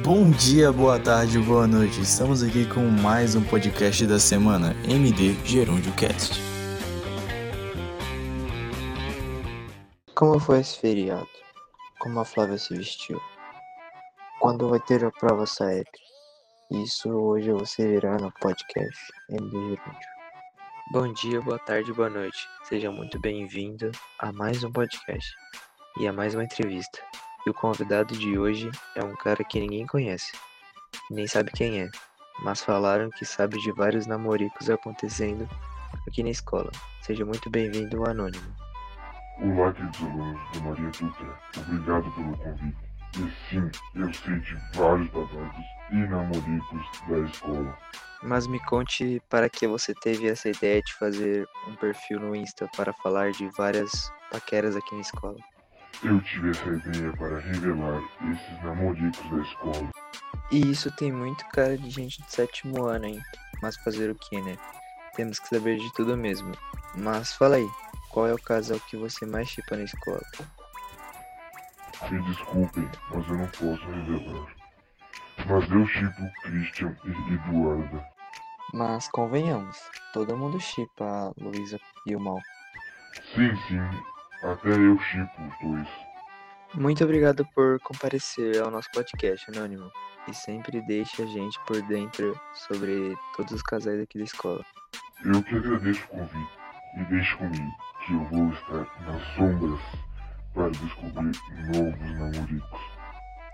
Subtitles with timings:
[0.00, 2.00] Bom dia, boa tarde, boa noite.
[2.00, 6.40] Estamos aqui com mais um podcast da semana, MD Gerúndio Cast.
[10.14, 11.28] Como foi esse feriado?
[12.00, 13.20] Como a Flávia se vestiu?
[14.40, 15.86] Quando vai ter a prova SAEP?
[16.70, 18.98] Isso hoje você verá no podcast
[19.28, 20.12] MD Gerúndio.
[20.90, 22.48] Bom dia, boa tarde, boa noite.
[22.64, 25.30] Seja muito bem-vindo a mais um podcast
[26.00, 26.98] e a mais uma entrevista.
[27.44, 30.32] E o convidado de hoje é um cara que ninguém conhece,
[31.10, 31.90] nem sabe quem é,
[32.44, 35.48] mas falaram que sabe de vários namoricos acontecendo
[36.06, 36.70] aqui na escola.
[37.00, 38.54] Seja muito bem-vindo, Anônimo.
[39.40, 41.40] Olá, queridos alunos do Maria Dutra.
[41.56, 42.76] Obrigado pelo convite.
[43.14, 47.78] E sim, eu sei de vários babados e namoricos da escola.
[48.22, 52.68] Mas me conte para que você teve essa ideia de fazer um perfil no Insta
[52.76, 55.36] para falar de várias paqueras aqui na escola.
[56.04, 59.90] Eu tive essa ideia para revelar esses namoricos da escola.
[60.50, 63.22] E isso tem muito cara de gente do sétimo ano, hein?
[63.62, 64.56] Mas fazer o que, né?
[65.14, 66.52] Temos que saber de tudo mesmo.
[66.96, 67.68] Mas fala aí,
[68.10, 70.20] qual é o casal que você mais chipa na escola?
[72.10, 74.56] Me desculpem, mas eu não posso revelar.
[75.46, 78.04] Mas eu chipo Christian e Eduarda.
[78.74, 79.78] Mas convenhamos,
[80.12, 82.38] todo mundo chipa a Luísa e o Mal.
[83.34, 84.11] Sim, sim,
[84.42, 85.88] até eu chipo os dois.
[86.74, 89.90] Muito obrigado por comparecer ao nosso podcast, Anônimo.
[90.28, 94.64] E sempre deixe a gente por dentro sobre todos os casais aqui da escola.
[95.24, 96.58] Eu que agradeço o convite
[96.96, 97.72] e deixe comigo
[98.04, 99.80] que eu vou estar nas sombras
[100.54, 101.32] para descobrir
[101.74, 102.80] novos namoricos.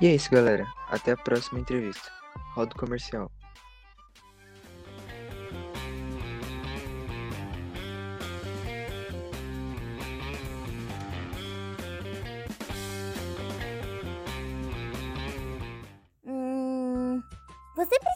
[0.00, 0.66] E é isso, galera.
[0.88, 2.10] Até a próxima entrevista.
[2.54, 3.30] Rodo comercial.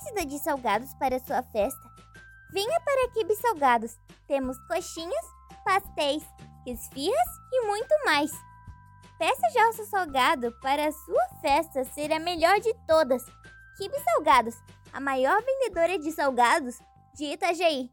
[0.08, 1.88] Precisa de salgados para sua festa?
[2.52, 3.98] Venha para Kibe Salgados.
[4.26, 5.26] Temos coxinhas,
[5.64, 6.24] pastéis,
[6.66, 8.30] esfirras e muito mais.
[9.18, 13.24] Peça já o seu salgado para a sua festa ser a melhor de todas.
[13.76, 14.54] Kibe Salgados,
[14.92, 16.76] a maior vendedora de salgados
[17.14, 17.90] de Itajaí.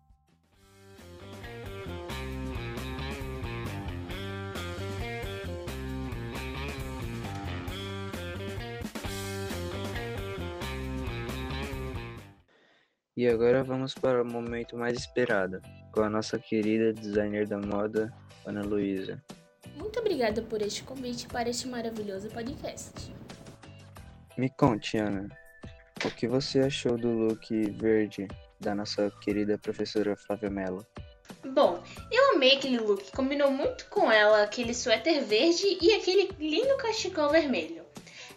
[13.17, 15.61] E agora vamos para o momento mais esperado,
[15.93, 18.13] com a nossa querida designer da moda,
[18.45, 19.23] Ana Luísa.
[19.77, 23.13] Muito obrigada por este convite para este maravilhoso podcast.
[24.37, 25.29] Me conte, Ana,
[26.03, 28.27] o que você achou do look verde
[28.59, 30.85] da nossa querida professora Flávia Mello?
[31.53, 36.75] Bom, eu amei aquele look, combinou muito com ela aquele suéter verde e aquele lindo
[36.75, 37.84] cachecol vermelho.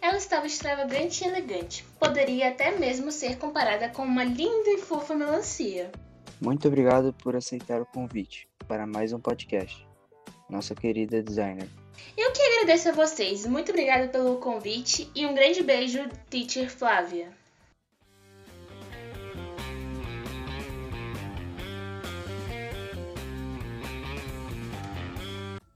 [0.01, 1.83] Ela estava extravagante e elegante.
[1.99, 5.91] Poderia até mesmo ser comparada com uma linda e fofa melancia.
[6.39, 9.85] Muito obrigado por aceitar o convite para mais um podcast,
[10.49, 11.67] nossa querida designer.
[12.15, 13.45] Eu que agradeço a vocês.
[13.45, 17.37] Muito obrigada pelo convite e um grande beijo, Teacher Flávia.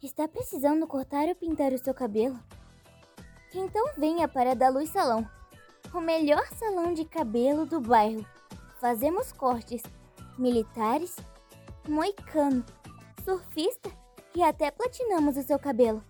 [0.02, 2.40] Está precisando cortar ou pintar o seu cabelo?
[3.54, 5.28] Então venha para da Luz Salão,
[5.94, 8.26] o melhor salão de cabelo do bairro.
[8.80, 9.82] Fazemos cortes
[10.38, 11.16] militares,
[11.88, 12.66] moicano,
[13.24, 13.92] surfista
[14.36, 16.04] e até platinamos o seu cabelo.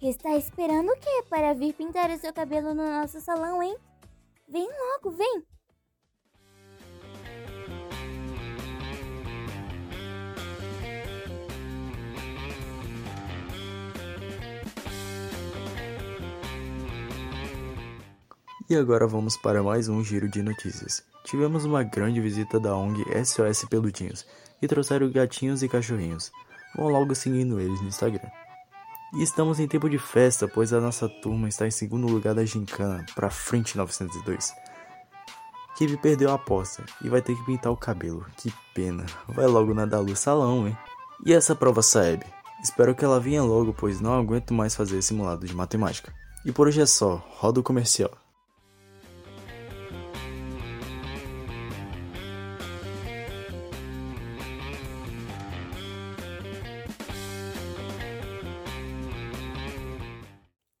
[0.00, 3.76] Está esperando o que para vir pintar o seu cabelo no nosso salão, hein?
[4.48, 5.57] Vem logo, vem!
[18.70, 21.02] E agora vamos para mais um giro de notícias.
[21.24, 24.26] Tivemos uma grande visita da ONG SOS Peludinhos
[24.60, 26.30] e trouxeram gatinhos e cachorrinhos.
[26.76, 28.28] Vão logo seguindo eles no Instagram.
[29.14, 32.44] E estamos em tempo de festa, pois a nossa turma está em segundo lugar da
[32.44, 34.52] gincana, para frente 902.
[35.78, 38.26] Kibi perdeu a aposta e vai ter que pintar o cabelo.
[38.36, 39.06] Que pena.
[39.26, 40.76] Vai logo na da luz salão, hein?
[41.24, 42.22] E essa prova Saeb?
[42.62, 46.12] Espero que ela venha logo, pois não aguento mais fazer simulado de matemática.
[46.44, 47.24] E por hoje é só.
[47.38, 48.10] Roda o comercial.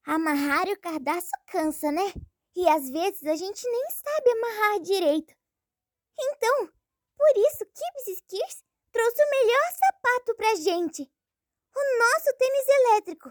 [0.08, 2.14] Amarrar o cardaço cansa, né?
[2.56, 5.34] E às vezes a gente nem sabe amarrar direito.
[6.18, 6.72] Então,
[7.14, 11.02] por isso Kibs Skiers trouxe o melhor sapato pra gente.
[11.76, 13.30] O nosso tênis elétrico.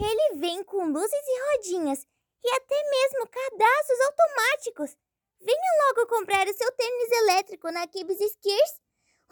[0.00, 2.06] Ele vem com luzes e rodinhas
[2.42, 4.96] e até mesmo cadastros automáticos.
[5.38, 8.80] Venha logo comprar o seu tênis elétrico na Kibs Skiers.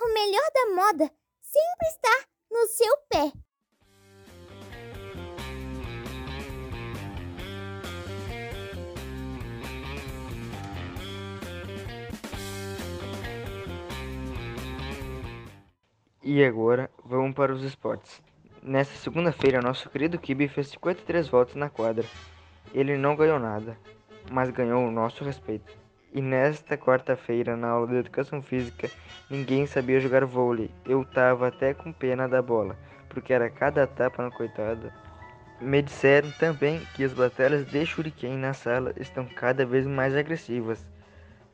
[0.03, 1.11] O melhor da moda
[1.41, 3.44] sempre está no seu pé.
[16.27, 18.23] E agora, vamos para os esportes.
[18.63, 22.07] Nesta segunda-feira, nosso querido Kibi fez 53 voltas na quadra.
[22.73, 23.77] Ele não ganhou nada,
[24.33, 25.77] mas ganhou o nosso respeito.
[26.15, 28.91] E nesta quarta-feira, na aula de educação física,
[29.29, 30.71] ninguém sabia jogar vôlei.
[30.87, 32.75] Eu tava até com pena da bola,
[33.11, 34.95] porque era cada tapa na coitada.
[35.61, 40.87] Me disseram também que as batalhas de shuriken na sala estão cada vez mais agressivas.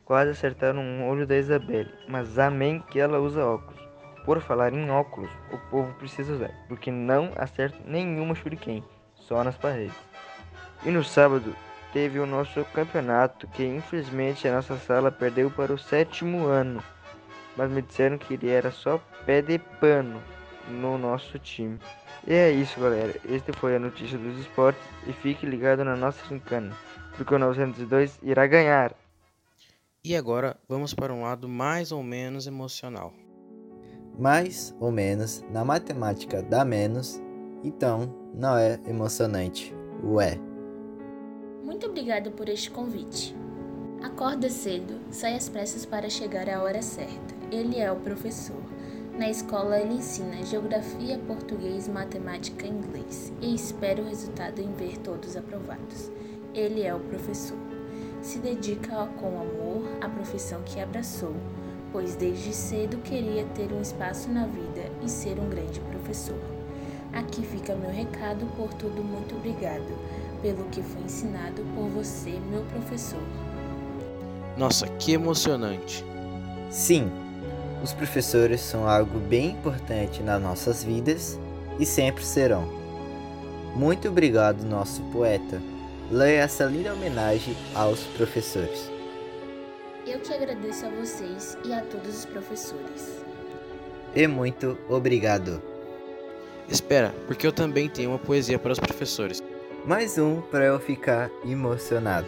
[0.05, 3.90] Quase acertaram um olho da Isabelle, mas amém que ela usa óculos.
[4.25, 8.85] Por falar em óculos, o povo precisa usar, porque não acerta nenhuma shuriken,
[9.15, 9.97] só nas paredes.
[10.85, 11.55] E no sábado
[11.93, 16.83] teve o nosso campeonato, que infelizmente a nossa sala perdeu para o sétimo ano,
[17.57, 20.23] mas me disseram que ele era só pé de pano
[20.69, 21.79] no nosso time.
[22.27, 23.15] E é isso, galera.
[23.29, 26.77] Este foi a notícia dos esportes e fique ligado na nossa gincana,
[27.17, 28.95] porque o 902 irá ganhar.
[30.05, 33.13] E agora vamos para um lado mais ou menos emocional.
[34.19, 37.21] Mais ou menos na matemática dá menos,
[37.65, 39.75] então não é emocionante.
[40.05, 40.39] Ué.
[41.65, 43.37] Muito obrigada por este convite.
[44.03, 47.35] Acorda cedo, sai às pressas para chegar à hora certa.
[47.51, 48.61] Ele é o professor.
[49.19, 53.31] Na escola ele ensina geografia, português, matemática e inglês.
[53.43, 56.11] E espero o resultado em ver todos aprovados.
[56.55, 57.59] Ele é o professor.
[58.23, 61.35] Se dedica com amor à profissão que abraçou,
[61.93, 66.39] pois desde cedo queria ter um espaço na vida e ser um grande professor.
[67.13, 69.99] Aqui fica meu recado por tudo muito obrigado
[70.43, 73.23] pelo que foi ensinado por você, meu professor.
[74.57, 76.05] Nossa, que emocionante!
[76.71, 77.11] Sim,
[77.83, 81.39] os professores são algo bem importante nas nossas vidas
[81.79, 82.69] e sempre serão.
[83.75, 85.61] Muito obrigado, nosso poeta.
[86.11, 88.91] Leia essa linda homenagem aos professores.
[90.11, 93.25] Eu que agradeço a vocês e a todos os professores.
[94.13, 95.63] E muito obrigado.
[96.69, 99.41] Espera, porque eu também tenho uma poesia para os professores.
[99.87, 102.27] Mais um para eu ficar emocionado.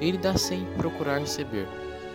[0.00, 1.66] Ele dá sem procurar receber,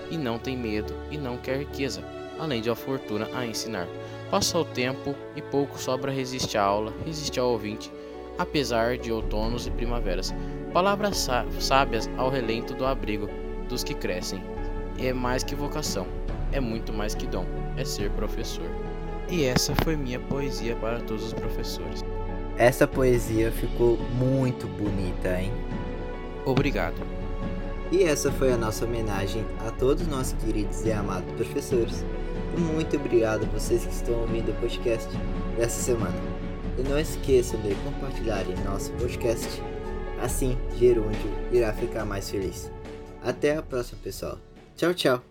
[0.10, 2.02] e não tem medo e não quer riqueza,
[2.40, 3.90] além de a fortuna a ensinar.
[4.32, 7.92] Passa o tempo e pouco sobra resiste à aula, resiste ao ouvinte,
[8.38, 10.34] apesar de outonos e primaveras.
[10.72, 13.30] Palavras sá sábias ao relento do abrigo
[13.70, 14.44] dos que crescem.
[14.98, 16.06] É mais que vocação,
[16.52, 17.46] é muito mais que dom,
[17.78, 18.66] é ser professor.
[19.30, 22.04] E essa foi minha poesia para todos os professores.
[22.58, 25.54] Essa poesia ficou muito bonita, hein?
[26.46, 26.98] Obrigado.
[27.92, 32.04] E essa foi a nossa homenagem a todos nossos queridos e amados professores.
[32.58, 35.08] E muito obrigado a vocês que estão ouvindo o podcast
[35.56, 36.16] dessa semana.
[36.78, 39.62] E não esqueçam de compartilharem nosso podcast,
[40.22, 42.72] assim Gerúndio irá ficar mais feliz.
[43.24, 44.38] Até a próxima, pessoal.
[44.76, 45.29] Tchau, tchau.